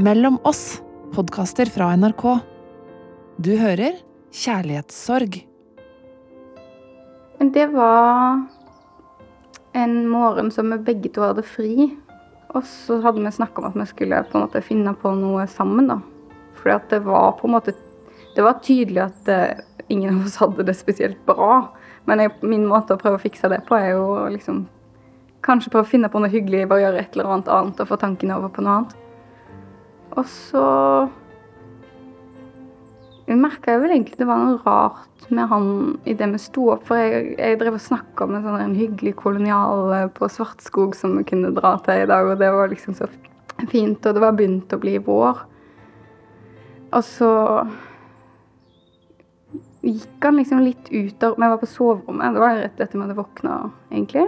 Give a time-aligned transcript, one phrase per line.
[0.00, 0.82] Mellom oss,
[1.12, 2.22] podkaster fra NRK.
[3.36, 3.98] Du hører
[4.32, 5.34] Kjærlighetssorg.
[7.52, 8.38] Det var
[9.76, 11.90] en morgen som vi begge to hadde fri.
[12.54, 15.44] Og så hadde vi snakka om at vi skulle på en måte finne på noe
[15.52, 15.98] sammen, da.
[16.62, 17.76] Fordi at det var på en måte
[18.32, 21.74] Det var tydelig at uh, ingen av oss hadde det spesielt bra.
[22.08, 24.64] Men jeg, min måte å prøve å fikse det på, er jo liksom
[25.44, 28.00] Kanskje prøve å finne på noe hyggelig, bare gjøre et eller annet annet og få
[28.00, 28.98] tankene over på noe annet.
[30.16, 30.64] Og så
[33.28, 35.66] Jeg merka vel egentlig det var noe rart med han
[36.08, 36.88] idet vi sto opp.
[36.88, 41.26] For jeg, jeg drev og snakka med sånn en hyggelig kolonial på Svartskog som vi
[41.28, 43.06] kunne dra til i dag, og det var liksom så
[43.70, 44.02] fint.
[44.02, 45.44] Og det var begynt å bli vår.
[46.90, 47.30] Og så
[49.86, 53.04] gikk han liksom litt ut av Vi var på soverommet, det var rett etter vi
[53.04, 53.56] hadde våkna,
[53.92, 54.26] egentlig.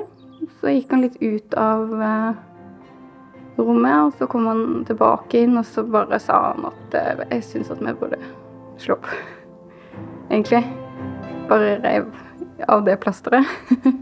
[0.60, 2.40] Så gikk han litt ut av eh,
[3.58, 7.44] rommet, og så kom han tilbake inn, og så bare sa han at eh, jeg
[7.50, 8.18] syns at vi burde
[8.82, 9.06] slå opp.
[10.32, 10.62] Egentlig.
[11.50, 12.04] Bare reiv
[12.70, 13.44] av det plasteret.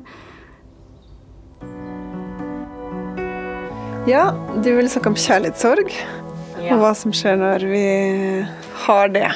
[4.10, 4.30] ja,
[4.64, 5.92] du vil snakke om kjærlighetssorg,
[6.60, 6.74] Ja.
[6.76, 7.84] og hva som skjer når vi
[8.84, 9.28] har det.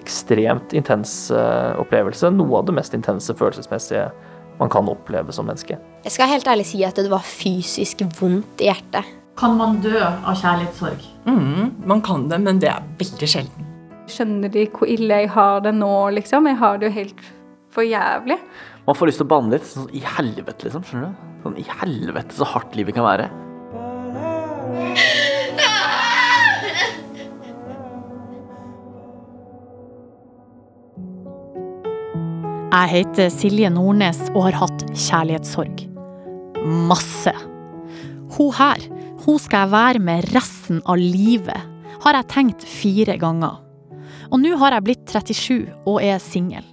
[0.00, 2.30] Ekstremt intens eh, opplevelse.
[2.30, 4.04] Noe av det mest intense følelsesmessige
[4.60, 5.76] man kan oppleve som menneske.
[6.06, 9.04] Jeg skal helt ærlig si at det var fysisk vondt i hjertet.
[9.36, 11.02] Kan man dø av kjærlighetssorg?
[11.28, 13.66] Mm, man kan det, men det er veldig sjelden.
[14.08, 16.46] Skjønner de hvor ille jeg har det nå, liksom?
[16.48, 17.26] Jeg har det jo helt
[17.74, 18.38] for jævlig.
[18.86, 19.66] Man får lyst til å banne litt.
[19.68, 20.86] Sånn i helvete, liksom.
[20.88, 21.26] Skjønner du?
[21.44, 23.28] Sånn i helvete så hardt livet kan være.
[32.76, 35.84] Jeg heter Silje Nordnes og har hatt kjærlighetssorg.
[36.88, 37.32] Masse.
[38.36, 38.82] Hun her,
[39.26, 41.72] hun skal jeg være med resten av livet,
[42.04, 43.58] har jeg tenkt fire ganger.
[44.30, 46.64] Og nå har jeg blitt 37 og er singel,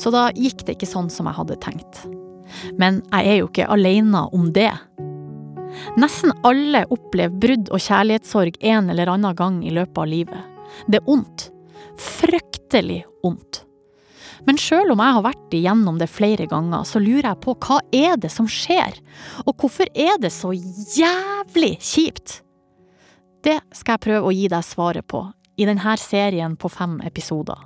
[0.00, 2.02] så da gikk det ikke sånn som jeg hadde tenkt.
[2.80, 4.72] Men jeg er jo ikke alene om det.
[6.00, 10.62] Nesten alle opplever brudd og kjærlighetssorg en eller annen gang i løpet av livet.
[10.90, 11.50] Det er ondt.
[12.00, 13.62] Fryktelig ondt.
[14.50, 17.76] Men sjøl om jeg har vært igjennom det flere ganger, så lurer jeg på hva
[17.94, 18.96] er det som skjer?
[19.44, 22.40] Og hvorfor er det så jævlig kjipt?
[23.46, 25.20] Det skal jeg prøve å gi deg svaret på
[25.54, 27.62] i denne serien på fem episoder.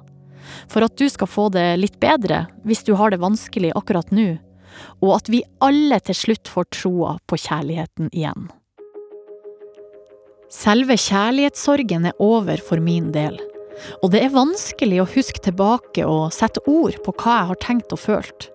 [0.68, 4.34] For at du skal få det litt bedre hvis du har det vanskelig akkurat nå,
[5.00, 8.50] og at vi alle til slutt får troa på kjærligheten igjen.
[10.52, 13.40] Selve kjærlighetssorgen er over for min del.
[14.02, 17.94] Og det er vanskelig å huske tilbake og sette ord på hva jeg har tenkt
[17.96, 18.50] og følt.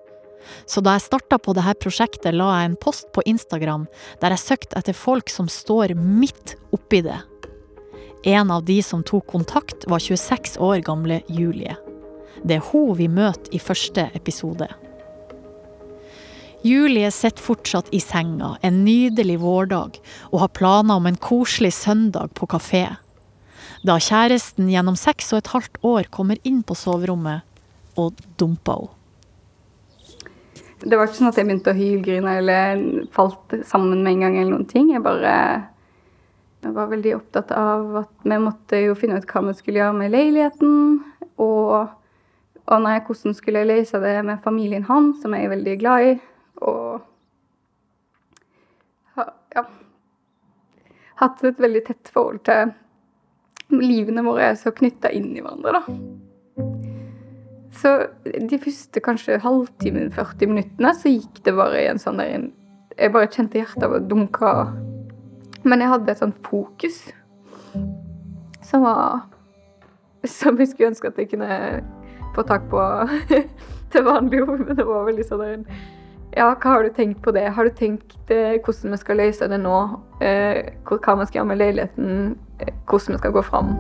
[0.65, 3.85] Så da jeg starta på dette prosjektet, la jeg en post på Instagram
[4.21, 7.19] der jeg søkte etter folk som står midt oppi det.
[8.27, 11.77] En av de som tok kontakt, var 26 år gamle Julie.
[12.43, 14.67] Det er hun vi møter i første episode.
[16.63, 19.99] Julie sitter fortsatt i senga en nydelig vårdag
[20.31, 22.83] og har planer om en koselig søndag på kafé.
[23.85, 27.45] Da kjæresten gjennom seks og et halvt år kommer inn på soverommet
[27.99, 28.95] og dumper henne.
[30.79, 32.81] Det var ikke sånn at jeg begynte å hylgrine eller
[33.11, 34.37] falt sammen med en gang.
[34.39, 34.93] eller noen ting.
[34.93, 35.33] Jeg bare
[36.63, 39.95] jeg var veldig opptatt av at vi måtte jo finne ut hva vi skulle gjøre
[39.95, 40.73] med leiligheten.
[41.39, 41.91] Og,
[42.63, 46.07] og nei, hvordan skulle jeg løse det med familien hans, som jeg er veldig glad
[46.07, 46.17] i.
[46.67, 47.05] Og
[49.55, 49.63] ja
[51.19, 52.69] Hatt et veldig tett forhold til
[53.69, 55.83] Livene våre er så knytta inn i hverandre, da.
[57.79, 57.91] Så
[58.25, 62.47] de første kanskje halvtimen, 40 minuttene, så gikk det bare i en sånn der
[62.99, 64.49] Jeg bare kjente hjertet av å dunke.
[65.63, 66.97] Men jeg hadde et sånt fokus
[68.65, 69.21] som var
[70.27, 71.83] Som jeg skulle ønske at jeg kunne
[72.35, 72.81] få tak på
[73.93, 74.41] til vanlig.
[74.49, 75.69] Men det var veldig sånn der en-
[76.37, 77.47] Ja, hva har du tenkt på det?
[77.55, 79.77] Har du tenkt eh, hvordan vi skal løse det nå?
[80.21, 82.35] Eh, hva vi skal gjøre med leiligheten?
[82.61, 83.71] Eh, hvordan vi skal gå fram?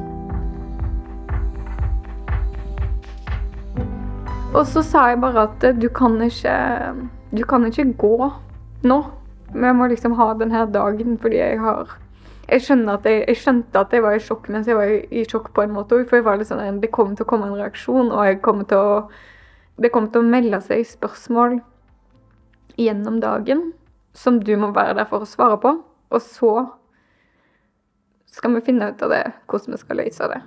[4.49, 6.57] Og så sa jeg bare at eh, du kan ikke
[7.37, 8.31] Du kan ikke gå
[8.81, 8.99] nå.
[9.53, 11.97] Vi må liksom ha denne dagen fordi jeg har
[12.49, 15.21] jeg, at jeg, jeg skjønte at jeg var i sjokk mens jeg var i, i
[15.21, 16.01] sjokk på en måte.
[16.09, 19.03] For jeg var litt sånn, det kom til å komme en reaksjon, og til å,
[19.77, 21.59] det kom til å melde seg spørsmål
[22.79, 23.69] gjennom dagen
[24.15, 25.75] som du må være der for å svare på.
[26.09, 26.53] Og så
[28.29, 30.39] skal vi finne ut av det, hvordan vi skal løse det.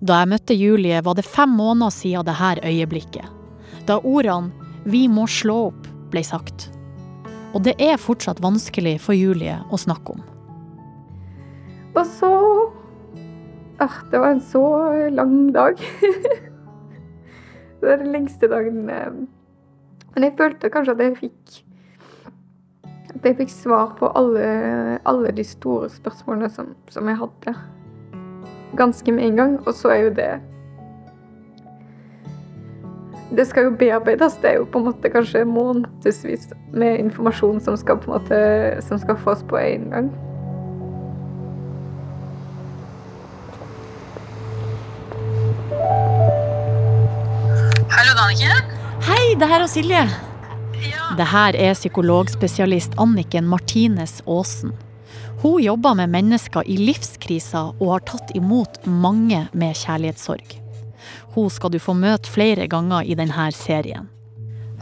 [0.00, 3.26] Da jeg møtte Julie, var det fem måneder siden dette øyeblikket.
[3.86, 4.52] Da ordene
[4.84, 6.70] 'vi må slå opp' ble sagt.
[7.54, 10.22] Og det er fortsatt vanskelig for Julie å snakke om.
[11.94, 12.30] Og så
[13.80, 14.64] ah, Det var en så
[15.10, 15.76] lang dag.
[17.80, 19.28] det er den lengste dagen.
[20.14, 21.58] Men jeg følte kanskje at jeg fikk
[23.14, 27.56] At jeg fikk svar på alle, alle de store spørsmålene som, som jeg hadde.
[28.78, 29.58] Ganske med en gang.
[29.66, 30.30] Og så er jo det
[33.36, 34.32] det skal jo bearbeides.
[34.42, 38.82] Det er jo på en måte kanskje månedsvis med informasjon som skal på en måte,
[38.82, 40.10] som skal fås på én gang.
[47.90, 48.79] Hallo, Daniken.
[49.00, 50.00] Hei, det her er Silje.
[51.16, 54.74] Det her er psykologspesialist Anniken Martines Aasen.
[55.40, 60.52] Hun jobber med mennesker i livskriser og har tatt imot mange med kjærlighetssorg.
[61.32, 64.10] Hun skal du få møte flere ganger i denne serien.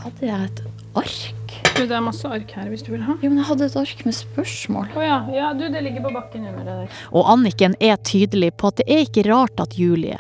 [0.02, 0.62] Hadde jeg et
[0.98, 1.54] ark?
[1.76, 3.14] Du, det er masse ark her hvis du vil ha.
[3.22, 4.88] Jo, men jeg hadde et ark med spørsmål.
[4.98, 5.20] Oh, ja.
[5.30, 6.98] ja, du, det ligger på bakken under det der.
[7.12, 10.18] Og Anniken er tydelig på at det er ikke rart at Julie,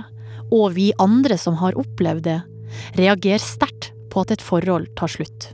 [0.54, 2.38] og vi andre som har opplevd det,
[2.98, 5.50] reagerer sterkt på at et forhold tar slutt.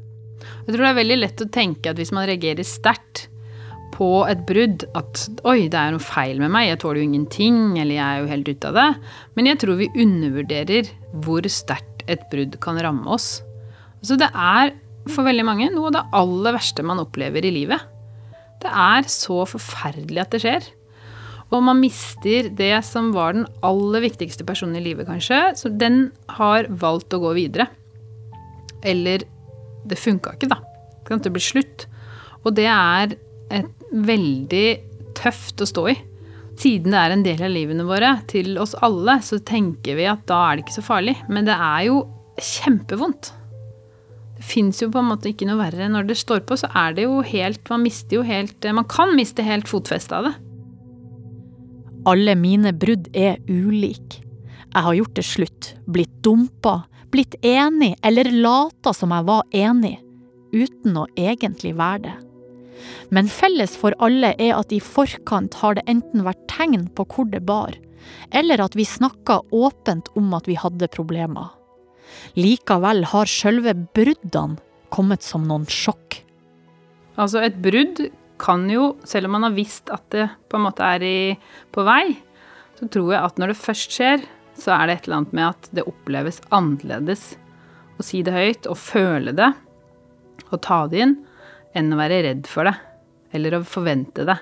[0.65, 3.29] Jeg tror det er veldig lett å tenke at hvis man reagerer sterkt
[3.95, 7.59] på et brudd, at oi, det er noe feil med meg, jeg tåler jo ingenting,
[7.79, 8.87] eller jeg er jo helt ute av det.
[9.39, 10.91] Men jeg tror vi undervurderer
[11.25, 13.39] hvor sterkt et brudd kan ramme oss.
[14.05, 14.75] Så det er
[15.13, 17.85] for veldig mange noe av det aller verste man opplever i livet.
[18.65, 20.67] Det er så forferdelig at det skjer.
[21.55, 25.41] Og man mister det som var den aller viktigste personen i livet, kanskje.
[25.59, 26.09] Så den
[26.39, 27.69] har valgt å gå videre.
[28.83, 29.23] Eller
[29.87, 30.59] det funka ikke, da.
[31.07, 31.87] Det blir slutt.
[32.43, 33.15] Og det er
[33.55, 34.67] et veldig
[35.15, 35.97] tøft å stå i.
[36.59, 40.23] Siden det er en del av livene våre, til oss alle, så tenker vi at
[40.31, 41.17] da er det ikke så farlig.
[41.31, 42.03] Men det er jo
[42.39, 43.31] kjempevondt.
[44.35, 45.87] Det fins jo på en måte ikke noe verre.
[45.91, 49.15] Når det står på, så er det jo helt Man mister jo helt Man kan
[49.15, 50.35] miste helt fotfestet av det.
[52.05, 54.21] Alle mine brudd er ulike.
[54.75, 56.83] Jeg har gjort det slutt, blitt dumpa,
[57.15, 59.95] blitt enig eller lata som jeg var enig,
[60.53, 62.15] uten å egentlig være det.
[63.15, 67.31] Men felles for alle er at i forkant har det enten vært tegn på hvor
[67.31, 67.77] det bar,
[68.35, 71.55] eller at vi snakka åpent om at vi hadde problemer.
[72.37, 74.59] Likevel har sjølve bruddene
[74.93, 76.21] kommet som noen sjokk.
[77.15, 78.09] Altså, et brudd
[78.45, 81.19] kan jo, selv om man har visst at det på en måte er i,
[81.73, 82.17] på vei,
[82.79, 84.25] så tror jeg at når det først skjer,
[84.59, 87.33] så er det et eller annet med at det oppleves annerledes
[87.99, 89.51] å si det høyt og føle det
[90.51, 91.17] og ta det inn,
[91.75, 92.75] enn å være redd for det
[93.35, 94.37] eller å forvente det.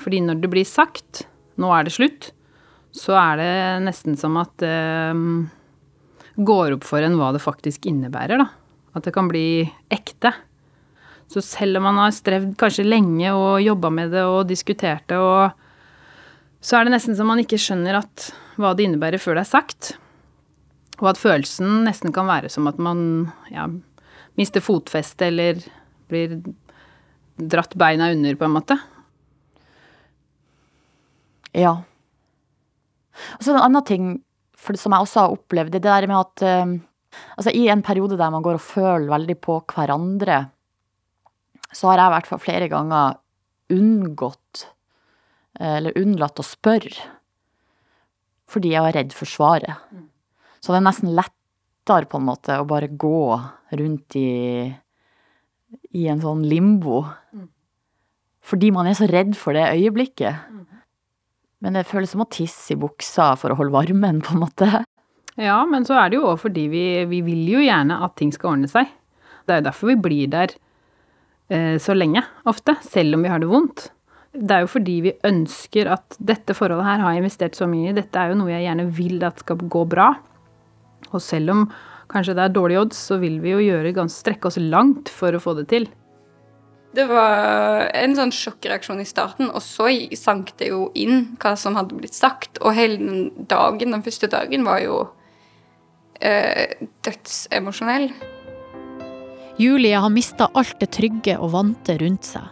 [0.00, 1.24] Fordi når det blir sagt
[1.56, 2.32] 'nå er det slutt',
[2.92, 5.48] så er det nesten som at det um,
[6.36, 8.48] går opp for en hva det faktisk innebærer, da.
[8.92, 10.32] At det kan bli ekte.
[11.32, 15.16] Så selv om man har strevd kanskje lenge og jobba med det og diskutert det,
[15.16, 15.52] og
[16.62, 18.28] så er det nesten som man ikke skjønner at,
[18.60, 19.94] hva det innebærer før det er sagt.
[21.00, 23.64] Og at følelsen nesten kan være som at man ja,
[24.38, 25.58] mister fotfestet eller
[26.12, 26.36] blir
[27.40, 28.76] dratt beina under, på en måte.
[31.56, 31.80] Ja.
[33.38, 34.14] Og så en annen ting
[34.62, 36.76] som jeg også har opplevd, det der med at um,
[37.34, 40.44] altså i en periode der man går og føler veldig på hverandre,
[41.72, 43.18] så har jeg i hvert fall flere ganger
[43.72, 44.66] unngått
[45.62, 47.10] eller unnlatt å spørre
[48.52, 49.80] fordi jeg var redd for svaret.
[50.60, 53.22] Så det er nesten lettere på en måte å bare gå
[53.80, 54.68] rundt i,
[55.96, 57.00] i en sånn limbo.
[58.44, 60.50] Fordi man er så redd for det øyeblikket.
[61.62, 64.68] Men det føles som å tisse i buksa for å holde varmen, på en måte.
[65.40, 68.34] Ja, men så er det jo òg fordi vi, vi vil jo gjerne at ting
[68.34, 68.90] skal ordne seg.
[69.46, 70.61] Det er jo derfor vi blir der eh,
[71.82, 72.76] så lenge, ofte.
[72.86, 73.90] Selv om vi har det vondt.
[74.32, 77.90] Det er jo fordi vi ønsker at dette forholdet her har jeg investert så mye
[77.90, 77.96] i.
[77.96, 80.12] Dette er jo noe jeg gjerne vil at skal gå bra.
[81.12, 81.66] Og selv om
[82.12, 85.42] kanskje det er dårlige odds, så vil vi jo gjøre strekke oss langt for å
[85.42, 85.88] få det til.
[86.92, 91.76] Det var en sånn sjokkreaksjon i starten, og så sank det jo inn hva som
[91.78, 92.60] hadde blitt sagt.
[92.60, 94.98] Og hele den dagen, den første dagen, var jo
[96.20, 98.10] eh, dødsemosjonell.
[99.60, 102.46] Julie har mista alt det trygge og vante rundt seg.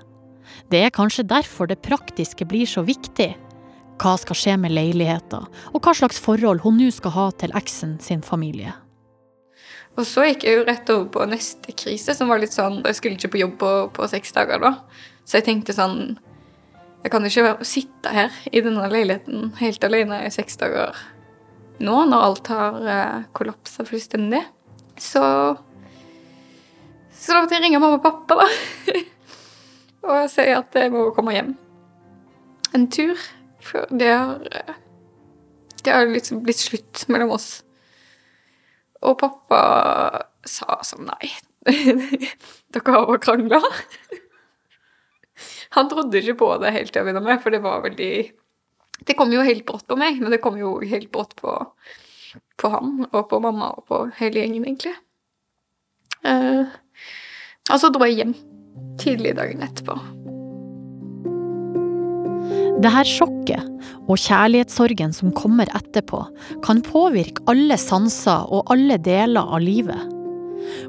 [0.71, 3.33] Det er kanskje derfor det praktiske blir så viktig.
[4.01, 7.99] Hva skal skje med leiligheten, og hva slags forhold hun nå skal ha til eksen
[8.05, 8.73] sin familie.
[9.99, 12.97] Og så gikk jeg jo rett over på neste krise, som var litt sånn Jeg
[12.97, 13.57] skulle ikke på jobb
[13.97, 14.75] på, seks dager da.
[15.27, 16.15] Så jeg tenkte sånn
[17.03, 20.95] Jeg kan ikke være, sitte her i denne leiligheten helt alene i seks dager
[21.81, 24.43] nå, når alt har uh, kollapsa fullstendig.
[25.01, 25.23] Så
[27.21, 29.01] Så da måtte jeg ringe mamma og pappa, da.
[30.09, 31.53] og si at jeg må komme hjem.
[32.77, 33.19] En tur.
[33.61, 34.41] For det har
[35.85, 37.63] Det har liksom blitt slutt mellom oss.
[39.05, 39.61] Og pappa
[40.49, 41.31] sa sånn Nei,
[42.73, 43.61] dere har bare krangla.
[45.77, 48.13] Han trodde ikke på det helt til å begynne med, for det var veldig
[49.09, 51.55] Det kom jo helt brått på meg, men det kom jo helt brått på,
[52.61, 54.97] på han og på mamma og på hele gjengen, egentlig.
[56.29, 56.69] Eh,
[57.71, 58.35] og så dro jeg hjem
[59.01, 59.97] tidlig dagen etterpå.
[62.81, 63.67] Det her sjokket
[64.11, 66.23] og kjærlighetssorgen som kommer etterpå,
[66.65, 70.17] kan påvirke alle sanser og alle deler av livet.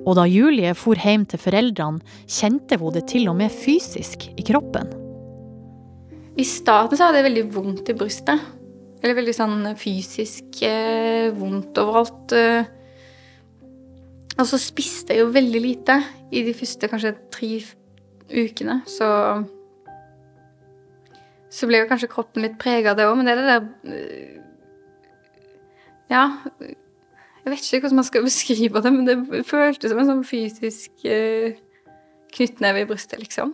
[0.06, 4.46] Og da Julie for hjem til foreldrene, kjente hun det til og med fysisk i
[4.48, 4.90] kroppen.
[6.40, 8.50] I starten så hadde jeg veldig vondt i brystet.
[9.02, 12.36] Eller veldig sånn fysisk eh, vondt overalt.
[12.38, 12.70] eh.
[14.40, 15.98] Og så spiste jeg jo veldig lite
[16.32, 17.52] i de første kanskje tre
[18.32, 18.82] ukene.
[18.88, 19.08] Så
[21.52, 23.96] Så ble jo kanskje kroppen litt prega av det òg, men det er det der
[23.96, 24.38] eh,
[26.10, 26.24] Ja.
[27.44, 31.04] Jeg vet ikke hvordan man skal beskrive det, men det føltes som en sånn fysisk
[31.04, 31.60] eh,
[32.32, 33.52] knyttneve i brystet, liksom.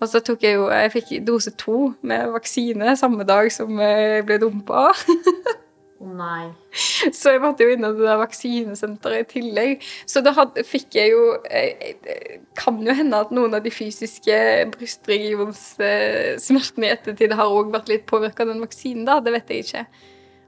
[0.00, 4.26] Og så tok jeg jo Jeg fikk dose to med vaksine samme dag som jeg
[4.26, 4.90] ble dumpa.
[6.00, 6.52] nei.
[7.18, 9.72] Så jeg måtte jo innom det der vaksinesenteret i tillegg.
[10.08, 11.72] Så da hadde, fikk jeg jo eh,
[12.02, 12.16] Det
[12.58, 14.38] kan jo hende at noen av de fysiske
[14.74, 19.14] brystregionssmertene i ettertid har òg vært litt påvirka av den vaksinen, da.
[19.24, 19.84] Det vet jeg ikke.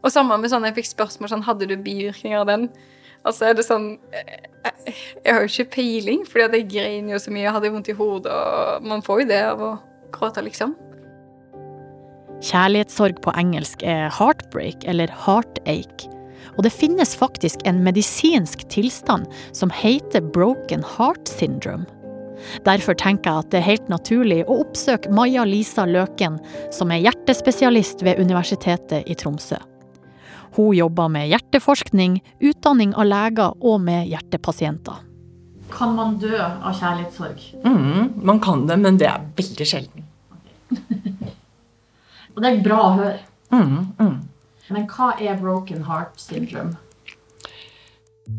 [0.05, 2.63] Og sammen med sånn, jeg fikk spørsmål sånn Hadde du bivirkninger av den?
[3.27, 4.25] Altså er det sånn Jeg,
[5.25, 7.91] Jeg har jo ikke peiling, fordi at jeg grein jo så mye, jeg hadde vondt
[7.91, 9.73] i hodet, og man får jo det av å
[10.15, 10.71] gråte, liksom.
[12.45, 16.11] Kjærlighetssorg på engelsk er heartbreak eller heartache.
[16.57, 21.87] Og det finnes faktisk en medisinsk tilstand som heter broken heart syndrome.
[22.67, 26.39] Derfor tenker jeg at det er helt naturlig å oppsøke Maja Lisa Løken,
[26.75, 29.59] som er hjertespesialist ved Universitetet i Tromsø.
[30.55, 35.03] Hun jobber med hjerteforskning, utdanning av leger og med hjertepasienter.
[35.75, 37.43] Kan man dø av kjærlighetssorg?
[37.67, 40.07] Mm, man kan det, men det er veldig sjelden.
[42.39, 43.15] Og det er bra å høre.
[43.51, 44.19] Mm, mm.
[44.71, 46.77] Men hva er broken heart syndrome?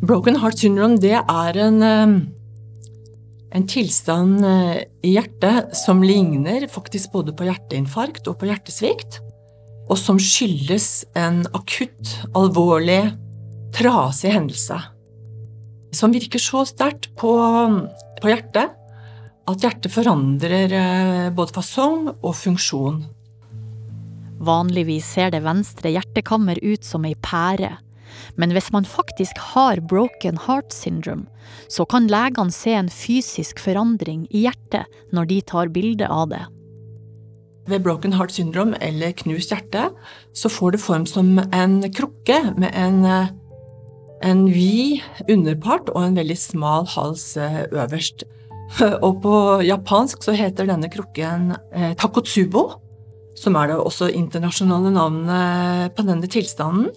[0.08, 7.36] Broken heart syndrome det er en, en tilstand eh, i hjertet som ligner faktisk både
[7.36, 9.20] på hjerteinfarkt og på hjertesvikt,
[9.91, 13.01] og som skyldes en akutt, alvorlig,
[13.75, 14.79] trasig hendelse.
[15.91, 17.36] Som virker så sterkt på,
[18.24, 18.79] på hjertet
[19.50, 23.10] at hjertet forandrer eh, både fasong og funksjon.
[24.39, 27.74] Vanligvis ser det venstre hjertekammer ut som ei pære,
[28.39, 31.27] men hvis man faktisk har broken heart syndrome,
[31.67, 36.46] så kan legene se en fysisk forandring i hjertet når de tar bilde av det.
[37.69, 39.89] Ved broken heart syndrome eller knust hjerte
[40.34, 43.03] så får det form som en krukke med en,
[44.25, 48.24] en vid underpart og en veldig smal hals eh, øverst.
[49.05, 52.67] Og på japansk så heter denne krukken eh, takotsubo,
[53.39, 56.89] som er det også internasjonale navnet på denne tilstanden.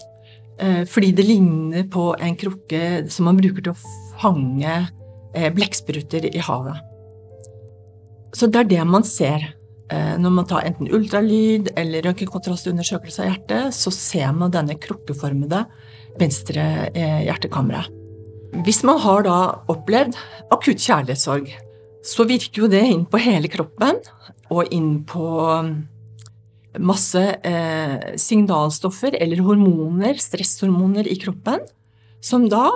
[0.63, 4.75] Eh, fordi det ligner på en krukke som man bruker til å fange
[5.35, 6.79] eh, blekkspruter i havet.
[8.37, 9.49] Så det er det man ser.
[9.93, 15.65] Eh, Når man tar enten ultralyd eller røntgenkontrastundersøkelse av hjertet, så ser man denne krukkeformede
[16.21, 17.89] venstre hjertekammeret.
[18.67, 19.37] Hvis man har da
[19.73, 20.19] opplevd
[20.53, 21.47] akutt kjærlighetssorg,
[22.05, 24.03] så virker jo det inn på hele kroppen
[24.53, 25.25] og inn på
[26.81, 31.61] masse eh, signalstoffer eller hormoner, stresshormoner i kroppen,
[32.23, 32.69] som da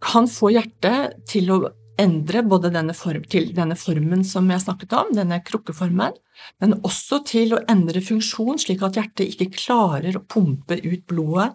[0.00, 1.60] kan få hjertet til å
[2.00, 6.16] endre både denne form, til denne formen som jeg snakket om, denne krukkeformen,
[6.62, 11.52] men også til å endre funksjon, slik at hjertet ikke klarer å pumpe ut blodet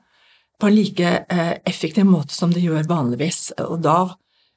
[0.61, 3.49] på en like eh, effektiv måte som det gjør vanligvis.
[3.65, 3.99] Og da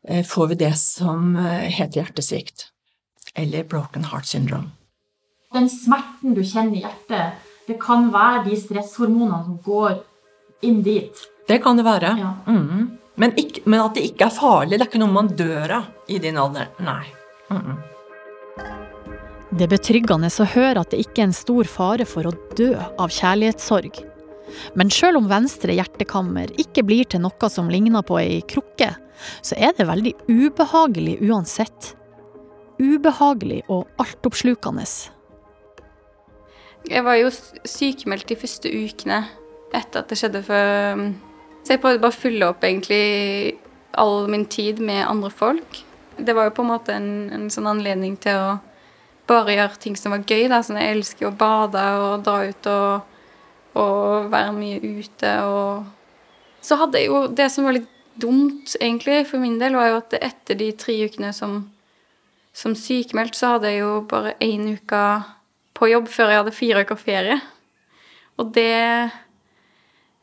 [0.06, 2.68] eh, får vi det som eh, heter hjertesvikt,
[3.34, 4.77] eller broken heart syndrome.
[5.54, 9.94] Den smerten du kjenner i hjertet, det kan være de stresshormonene som går
[10.68, 11.22] inn dit.
[11.48, 12.10] Det kan det være.
[12.20, 12.32] Ja.
[12.46, 12.98] Mm.
[13.18, 16.12] Men, ikke, men at det ikke er farlig, det er ikke noe man dør av
[16.12, 16.68] i din alder.
[16.84, 17.06] Nei.
[17.48, 17.80] Mm.
[19.48, 22.74] Det er betryggende å høre at det ikke er en stor fare for å dø
[22.76, 24.04] av kjærlighetssorg.
[24.76, 28.92] Men selv om venstre hjertekammer ikke blir til noe som ligner på ei krukke,
[29.42, 31.94] så er det veldig ubehagelig uansett.
[32.78, 34.86] Ubehagelig og altoppslukende.
[36.86, 37.32] Jeg var jo
[37.66, 39.24] sykemeldt de første ukene
[39.74, 40.44] etter at det skjedde.
[40.46, 41.02] For,
[41.64, 43.58] så jeg prøvde bare å fylle opp egentlig
[43.98, 45.82] all min tid med andre folk.
[46.18, 48.56] Det var jo på en måte en, en sånn anledning til å
[49.28, 50.48] bare gjøre ting som var gøy.
[50.50, 50.62] Da.
[50.64, 53.14] Sånn, jeg elsker å bade og dra ut og,
[53.78, 55.34] og være mye ute.
[55.44, 59.92] Og så hadde jeg jo Det som var litt dumt, egentlig, for min del, var
[59.92, 61.60] jo at etter de tre ukene som,
[62.52, 65.02] som sykemeldt, så hadde jeg jo bare én uke
[65.78, 67.38] på jobb før jeg hadde fire uker ferie.
[68.38, 69.10] Og det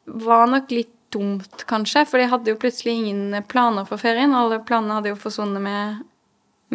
[0.05, 4.35] var nok litt dumt, kanskje, for jeg hadde jo plutselig ingen planer for ferien.
[4.35, 6.03] Alle planene hadde jo forsvunnet med,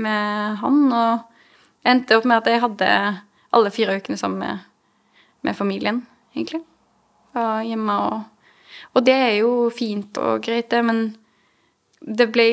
[0.00, 2.90] med han, og endte opp med at jeg hadde
[3.56, 4.66] alle fire ukene sammen med,
[5.46, 6.62] med familien, egentlig.
[7.36, 8.20] Var hjemme og
[8.94, 11.16] Og det er jo fint og greit, det, men
[12.00, 12.46] det ble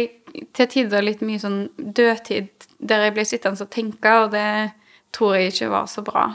[0.54, 4.74] til tider litt mye sånn dødtid der jeg ble sittende og tenke, og det
[5.16, 6.28] tror jeg ikke var så bra.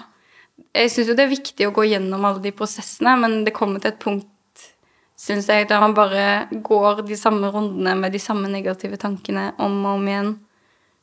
[0.76, 3.82] Jeg syns jo det er viktig å gå gjennom alle de prosessene, men det kommer
[3.82, 4.28] til et punkt
[5.22, 9.76] syns jeg, der man bare går de samme rundene med de samme negative tankene om
[9.84, 10.32] og om igjen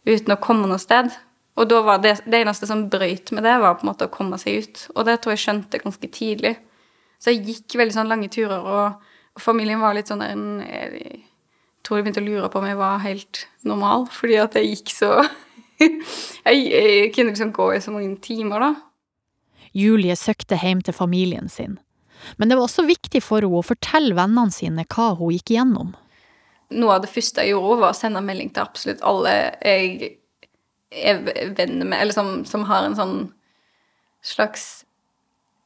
[0.10, 1.12] uten å komme noe sted.
[1.60, 4.12] Og da var det, det eneste som brøyt med det, var på en måte å
[4.12, 4.84] komme seg ut.
[4.96, 6.56] Og det tror jeg skjønte ganske tidlig.
[7.20, 11.24] Så jeg gikk veldig sånn lange turer, og, og familien var litt sånn der Jeg
[11.84, 14.94] tror de begynte å lure på om jeg var helt normal, fordi at jeg gikk
[14.96, 15.14] så
[15.80, 18.72] jeg, kunne liksom gå i så mange timer, da.
[19.76, 21.78] Julie søkte hjem til familien sin.
[22.38, 25.94] Men det var også viktig for henne å fortelle vennene sine hva hun gikk gjennom.
[26.76, 30.16] Noe av det første jeg gjorde, var å sende melding til absolutt alle jeg
[30.90, 31.22] er
[31.58, 33.18] venner med, eller som, som har en sånn
[34.26, 34.84] slags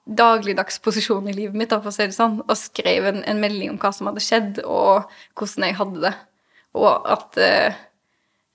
[0.03, 3.39] dagligdags posisjon i livet mitt, da, for å si det sånn, og skrev en, en,
[3.39, 6.13] melding om hva som hadde skjedd, og hvordan jeg hadde det.
[6.75, 7.79] Og at eh,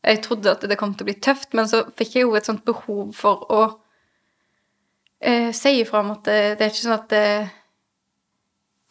[0.07, 2.49] jeg trodde at det kom til å bli tøft, men så fikk jeg jo et
[2.49, 3.63] sånt behov for å
[5.21, 7.25] eh, si ifra om at det, det, er ikke sånn at det,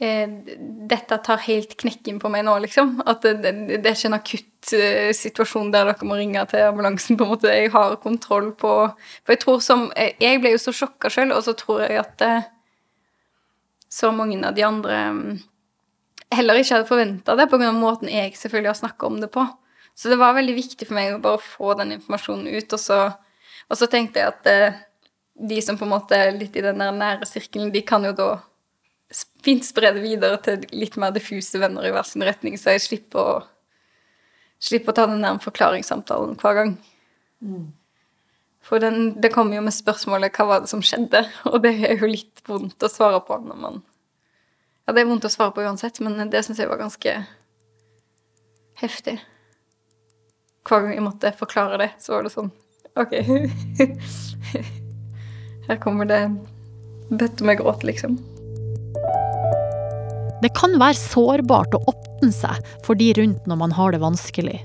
[0.03, 0.35] eh,
[0.91, 2.97] dette tar helt knekken på meg nå, liksom.
[3.07, 7.17] At det, det, er ikke en akutt eh, situasjon der dere må ringe til ambulansen.
[7.17, 7.53] på en måte.
[7.55, 8.73] Jeg har kontroll på
[9.23, 12.25] For jeg tror som Jeg ble jo så sjokka sjøl, og så tror jeg at
[12.27, 12.49] uh,
[13.89, 15.37] så mange av de andre um,
[16.35, 17.71] heller ikke hadde forventa det, pga.
[17.71, 19.45] måten jeg selvfølgelig har snakka om det på.
[19.97, 22.99] Så det var veldig viktig for meg å bare få den informasjonen ut, og så,
[23.65, 24.83] og så tenkte jeg at eh,
[25.49, 28.29] de som på en måte er litt i den nære sirkelen, de kan jo da
[29.43, 32.83] fint spre det videre til litt mer diffuse venner i hver sin retning, så jeg
[32.85, 33.35] slipper å,
[34.61, 36.73] slipper å ta den der forklaringssamtalen hver gang.
[37.41, 37.67] Mm.
[38.67, 41.95] For den, det kommer jo med spørsmålet 'hva var det som skjedde?' Og det er
[41.95, 43.81] jo litt vondt å svare på når man
[44.87, 47.13] Ja, det er vondt å svare på uansett, men det syns jeg var ganske
[48.79, 49.17] heftig.
[50.67, 52.51] Hver gang jeg måtte forklare det, så var det sånn
[52.97, 53.13] OK.
[55.67, 56.21] Her kommer det
[57.09, 58.17] bøtte med gråt, liksom.
[60.41, 64.59] Det kan være sårbart å åpne seg for de rundt når man har det vanskelig.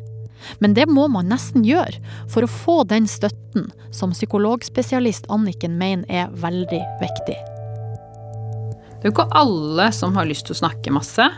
[0.58, 6.04] Men det må man nesten gjøre for å få den støtten som psykologspesialist Anniken mener
[6.10, 7.38] er veldig viktig.
[7.38, 11.28] Det er jo ikke alle som har lyst til å snakke masse.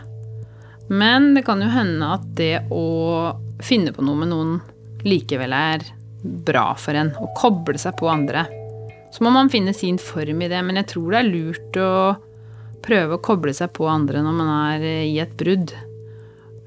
[0.89, 2.85] Men det kan jo hende at det å
[3.63, 4.57] finne på noe med noen
[5.05, 5.85] likevel er
[6.25, 7.13] bra for en.
[7.15, 8.45] Å koble seg på andre.
[9.13, 11.91] Så må man finne sin form i det, men jeg tror det er lurt å
[12.85, 15.71] prøve å koble seg på andre når man er eh, i et brudd.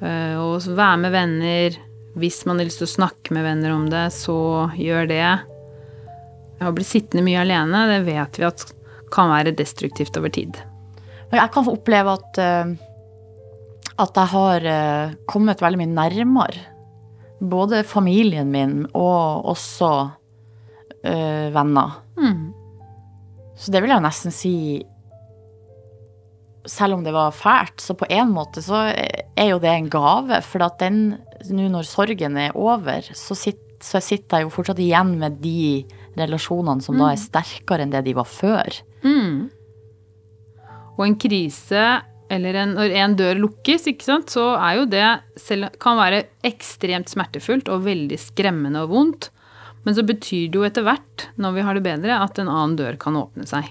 [0.00, 1.76] Eh, og være med venner.
[2.18, 4.38] Hvis man har lyst til å snakke med venner om det, så
[4.78, 5.26] gjør det.
[6.64, 8.64] Å bli sittende mye alene, det vet vi at
[9.12, 10.56] kan være destruktivt over tid.
[11.30, 12.72] Jeg kan få oppleve at, eh,
[13.98, 14.66] at jeg har
[15.28, 16.66] kommet veldig mye nærmere.
[17.38, 19.90] Både familien min og også
[21.04, 21.98] øh, venner.
[22.18, 22.48] Mm.
[23.58, 24.54] Så det vil jeg nesten si
[26.68, 30.40] selv om det var fælt, så på en måte så er jo det en gave.
[30.44, 31.16] For at den,
[31.48, 35.84] nå når sorgen er over, så sitter, så sitter jeg jo fortsatt igjen med de
[36.18, 37.02] relasjonene som mm.
[37.02, 38.80] da er sterkere enn det de var før.
[39.06, 39.48] Mm.
[40.98, 41.84] Og en krise,
[42.28, 45.06] eller en, når en dør lukkes, sant, så er jo det
[45.40, 49.30] selv, kan være ekstremt smertefullt og veldig skremmende og vondt.
[49.86, 52.76] Men så betyr det jo etter hvert, når vi har det bedre, at en annen
[52.76, 53.70] dør kan åpne seg.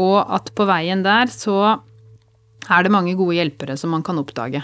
[0.00, 1.58] Og at på veien der så
[2.70, 4.62] er det mange gode hjelpere som man kan oppdage.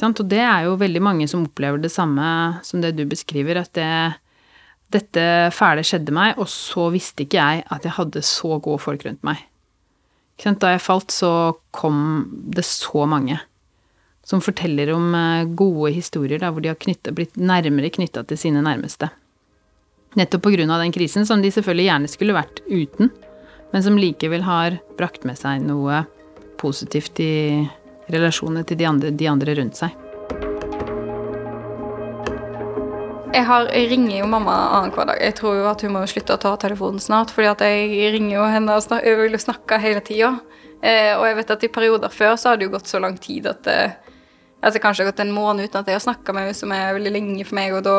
[0.00, 2.24] Og det er jo veldig mange som opplever det samme
[2.64, 3.90] som det du beskriver, at det,
[4.94, 9.04] dette fæle skjedde meg, og så visste ikke jeg at jeg hadde så gode folk
[9.04, 9.49] rundt meg.
[10.40, 11.30] Da jeg falt, så
[11.76, 12.24] kom
[12.54, 13.38] det så mange
[14.24, 18.38] som forteller om eh, gode historier da, hvor de har knyttet, blitt nærmere knytta til
[18.38, 19.10] sine nærmeste.
[20.18, 23.10] Nettopp av den krisen, som de selvfølgelig gjerne skulle vært uten,
[23.72, 26.04] men som likevel har brakt med seg noe
[26.58, 27.66] positivt i
[28.10, 29.94] relasjonene til de andre, de andre rundt seg.
[33.30, 35.18] Jeg, har, jeg ringer jo mamma annenhver dag.
[35.22, 38.34] Jeg tror jo at hun må slutte å ta telefonen snart, fordi at jeg ringer
[38.34, 40.32] jo henne og snak, jeg vil jo snakke hele tida.
[40.82, 43.14] Eh, og jeg vet at i perioder før så har det jo gått så lang
[43.22, 43.78] tid at det,
[44.58, 46.96] altså kanskje har gått en måned uten at jeg har snakka med henne, som er
[46.98, 47.96] veldig lenge for meg, og da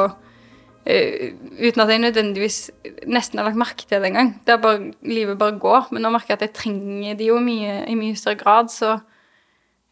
[0.83, 2.61] eh, Uten at jeg nødvendigvis
[3.07, 4.33] nesten har lagt merke til det engang.
[5.07, 5.91] Livet bare går.
[5.95, 8.97] Men nå merker jeg at jeg trenger de jo mye, i mye større grad, så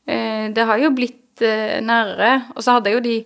[0.04, 2.50] eh, det har jo blitt eh, nærere.
[2.58, 3.20] Og så hadde jeg jo de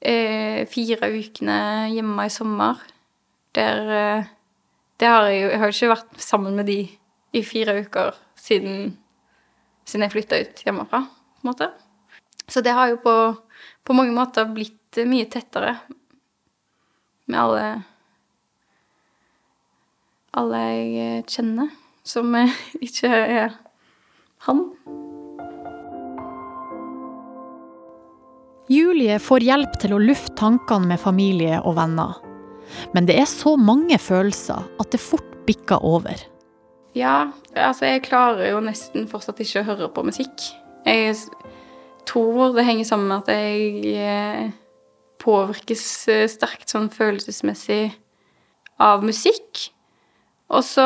[0.00, 1.58] eh, fire ukene
[1.92, 2.80] hjemme i sommer.
[3.56, 4.30] Der eh,
[4.98, 6.80] det har jeg Jeg har jo ikke vært sammen med de
[7.32, 8.96] i fire uker siden,
[9.84, 11.70] siden jeg flytta ut hjemmefra, på en måte.
[12.48, 13.14] Så det har jo på,
[13.84, 15.76] på mange måter blitt mye tettere
[17.28, 17.64] med alle
[20.38, 21.70] alle jeg kjenner,
[22.04, 22.34] som
[22.86, 23.58] ikke er
[24.46, 24.66] han.
[28.68, 32.18] Julie får hjelp til å lufte tankene med familie og venner.
[32.92, 36.20] Men det er så mange følelser at det fort bikker over.
[36.96, 40.50] Ja, altså jeg klarer jo nesten fortsatt ikke å høre på musikk.
[40.84, 41.16] Jeg
[42.08, 44.52] tror det henger sammen med at jeg eh,
[45.22, 47.82] påvirkes eh, sterkt sånn følelsesmessig
[48.84, 49.68] av musikk.
[50.48, 50.84] Og så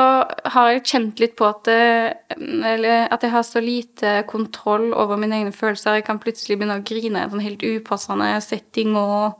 [0.54, 5.38] har jeg kjent litt på at, eller at jeg har så lite kontroll over mine
[5.38, 6.00] egne følelser.
[6.00, 9.38] Jeg kan plutselig begynne å grine i en sånn helt upassende setting, og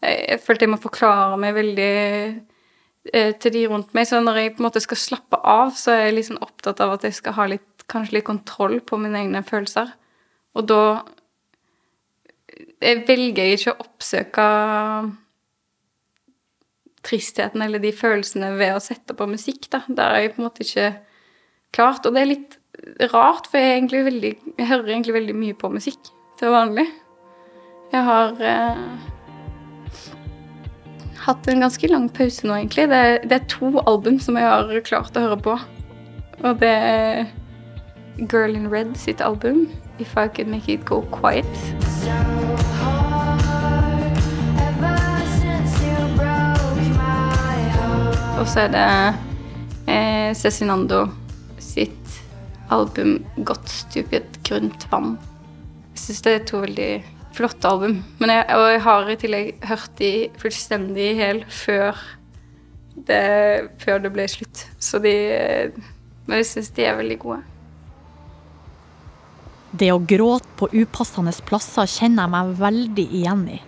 [0.00, 1.92] jeg følte jeg må forklare meg veldig
[3.12, 4.08] eh, til de rundt meg.
[4.08, 6.96] Så når jeg på en måte skal slappe av, så er jeg liksom opptatt av
[6.96, 9.92] at jeg skal ha litt, kanskje litt kontroll på mine egne følelser.
[10.56, 10.82] Og da
[12.80, 14.46] jeg velger jeg ikke å oppsøke
[17.06, 19.82] tristheten eller de følelsene ved å sette på musikk, da.
[19.88, 20.88] Der har jeg på en måte ikke
[21.76, 22.06] klart.
[22.06, 22.58] Og det er litt
[23.12, 26.86] rart, for jeg, egentlig veldig, jeg hører egentlig veldig mye på musikk til vanlig.
[27.90, 28.84] Jeg har eh,
[31.26, 32.88] hatt en ganske lang pause nå, egentlig.
[32.92, 35.58] Det, det, er to album som jeg har klart å høre på.
[36.40, 37.24] Og det er
[38.20, 41.89] Girl in Red sitt album, If I Could Make It Go Quiet.
[48.40, 48.82] Og så er det
[49.92, 51.02] eh, Cezinando
[51.60, 52.14] sitt
[52.72, 55.18] album 'Godt stupid grunt vann'.
[55.92, 57.04] Jeg syns det er to veldig
[57.36, 57.98] flotte album.
[58.20, 62.00] Jeg, og jeg har i tillegg hørt de fullstendig hel før
[62.96, 63.20] det,
[63.78, 64.66] før det ble slutt.
[64.80, 65.14] Så de
[66.26, 67.42] Men jeg syns de er veldig gode.
[69.76, 73.60] Det å gråte på upassende plasser kjenner jeg meg veldig igjen i.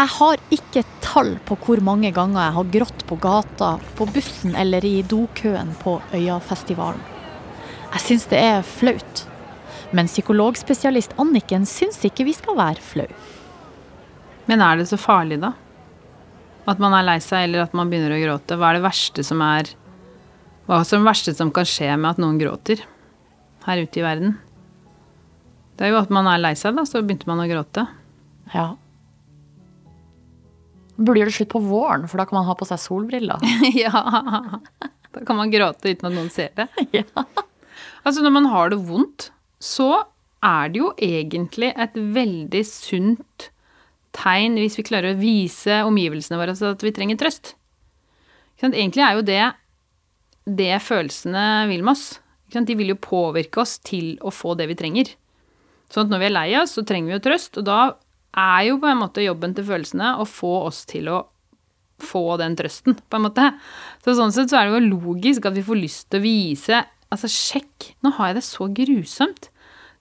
[0.00, 4.54] Jeg har ikke tall på hvor mange ganger jeg har grått på gata, på bussen
[4.56, 7.02] eller i dokøen på Øyafestivalen.
[7.90, 9.26] Jeg syns det er flaut.
[9.92, 13.10] Men psykologspesialist Anniken syns ikke vi skal være flau.
[14.48, 15.52] Men er det så farlig, da?
[16.70, 18.56] At man er lei seg, eller at man begynner å gråte?
[18.56, 19.74] Hva er det verste som er
[20.64, 22.86] Hva er det verste som kan skje med at noen gråter
[23.66, 24.38] her ute i verden?
[25.76, 27.90] Det er jo at man er lei seg, da, så begynte man å gråte.
[28.54, 28.70] Ja.
[31.00, 33.40] Burde gjøre det slutt på våren, for da kan man ha på seg solbriller.
[33.82, 34.04] ja.
[35.10, 36.68] Da kan man gråte uten at noen ser det.
[37.00, 37.06] ja.
[38.04, 40.04] Altså, når man har det vondt, så
[40.44, 43.50] er det jo egentlig et veldig sunt
[44.16, 47.54] tegn hvis vi klarer å vise omgivelsene våre at vi trenger trøst.
[48.60, 49.42] Egentlig er jo det
[50.50, 52.20] det følelsene vil med oss.
[52.50, 55.12] De vil jo påvirke oss til å få det vi trenger.
[55.90, 57.80] Sånn at når vi er lei oss, så trenger vi jo trøst, og da
[58.36, 61.20] er jo på en måte jobben til følelsene å få oss til å
[62.00, 63.50] få den trøsten, på en måte.
[64.04, 66.86] Så sånn sett så er det jo logisk at vi får lyst til å vise
[67.10, 69.48] Altså, sjekk, nå har jeg det så grusomt.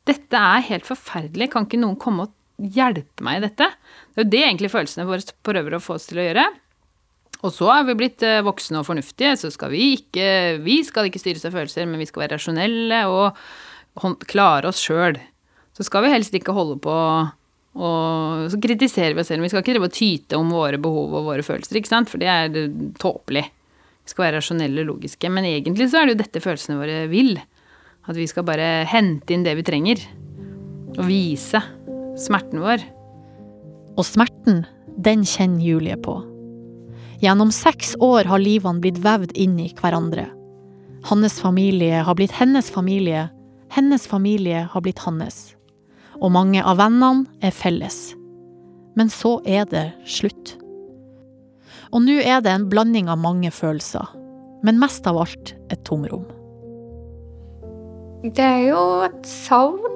[0.06, 1.48] Dette er helt forferdelig.
[1.50, 3.66] Kan ikke noen komme og hjelpe meg i dette?
[4.14, 6.44] Det er jo det egentlig følelsene våre prøver å få oss til å gjøre.
[7.40, 11.10] Og så er vi blitt eh, voksne og fornuftige, så skal vi ikke Vi skal
[11.10, 15.18] ikke styres av følelser, men vi skal være rasjonelle og klare oss sjøl.
[15.74, 16.94] Så skal vi helst ikke holde på
[17.78, 19.46] og så kritiserer vi oss selv.
[19.46, 22.10] Vi skal ikke drive og tyte om våre behov og våre følelser, ikke sant?
[22.10, 23.46] for det er tåpelig.
[23.46, 25.30] Vi skal være rasjonelle og logiske.
[25.30, 27.36] Men egentlig så er det jo dette følelsene våre vil.
[28.10, 30.02] At vi skal bare hente inn det vi trenger.
[30.98, 31.62] Og vise
[32.20, 32.82] smerten vår.
[34.00, 34.64] Og smerten,
[34.98, 36.18] den kjenner Julie på.
[37.22, 40.26] Gjennom seks år har livene blitt vevd inn i hverandre.
[41.12, 43.28] Hans familie har blitt hennes familie,
[43.72, 45.59] hennes familie har blitt hans
[46.20, 48.10] og mange av vennene er felles.
[49.00, 50.56] Men så er det slutt.
[51.96, 54.06] Og nå er det en blanding av mange følelser,
[54.66, 56.28] men mest av alt et tomrom.
[58.20, 59.96] Det er jo et savn.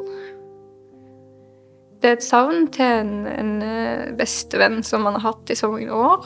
[2.00, 5.70] det er et savn til en, en eh, bestevenn som man har hatt i så
[5.72, 6.26] mange år.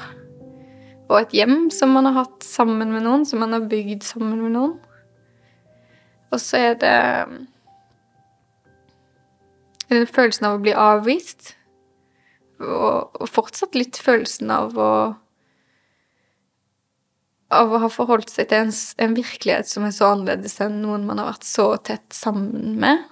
[1.08, 4.42] Og et hjem som man har hatt sammen med noen, som man har bygd sammen
[4.42, 4.74] med noen.
[6.34, 6.96] Og så er det
[9.90, 11.54] følelsen av å bli avvist.
[12.58, 14.92] Og, og fortsatt litt følelsen av å
[17.48, 21.06] Av å ha forholdt seg til en, en virkelighet som er så annerledes enn noen
[21.08, 23.06] man har vært så tett sammen med.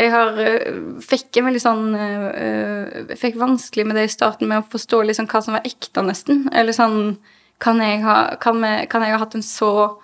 [0.00, 4.62] Jeg har, øh, fikk en veldig sånn øh, fikk vanskelig med det i starten med
[4.62, 6.46] å forstå liksom hva som var ekte, nesten.
[6.56, 7.18] Eller sånn
[7.62, 10.00] Kan jeg ha, kan vi, kan jeg ha hatt en så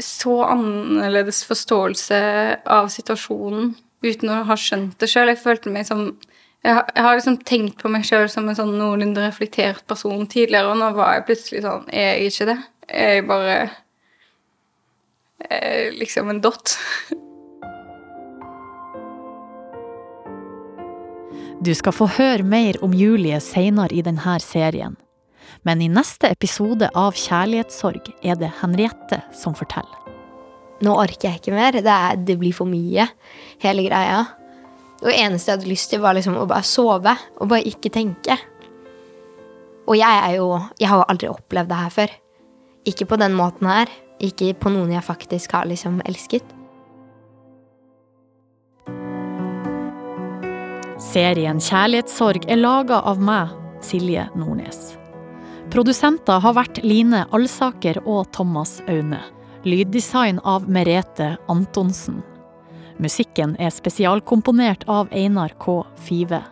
[0.00, 2.18] så annerledes forståelse
[2.70, 5.32] av situasjonen uten å ha skjønt det sjøl.
[5.32, 6.12] Jeg følte meg som
[6.62, 10.28] Jeg har, jeg har liksom tenkt på meg sjøl som en sånn noenlunde reflektert person
[10.30, 12.56] tidligere, og nå var jeg plutselig sånn Er jeg ikke det?
[12.86, 13.56] Er jeg bare
[15.48, 16.76] eh, liksom en dott?
[21.62, 24.96] Du skal få høre mer om Julie seinere i denne serien.
[25.66, 29.98] Men i neste episode av Kjærlighetssorg er det Henriette som forteller.
[30.82, 31.76] Nå orker jeg ikke mer.
[31.78, 33.06] Det, er, det blir for mye,
[33.62, 34.24] hele greia.
[35.02, 37.92] Og det eneste jeg hadde lyst til, var liksom å bare sove og bare ikke
[37.94, 38.38] tenke.
[39.82, 42.16] Og jeg er jo Jeg har jo aldri opplevd det her før.
[42.86, 43.90] Ikke på den måten her.
[44.22, 46.46] Ikke på noen jeg faktisk har liksom elsket.
[51.02, 53.50] Serien Kjærlighetssorg er laga av meg,
[53.82, 55.01] Silje Nordnes.
[55.72, 59.22] Produsenter har vært Line Alsaker og Thomas Aune.
[59.64, 62.18] Lyddesign av Merete Antonsen.
[63.00, 65.78] Musikken er spesialkomponert av Einar K.
[65.96, 66.42] Five.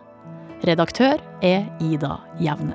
[0.65, 2.73] Redaktør er Ida Jevne.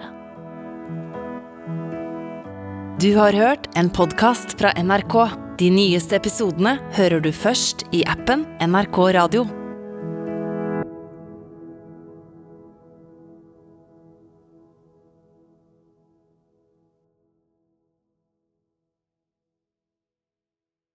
[3.02, 5.18] Du har hørt en podkast fra NRK.
[5.58, 9.48] De nyeste episodene hører du først i appen NRK Radio.